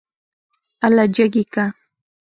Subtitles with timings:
[0.85, 1.65] اله جګ يې که.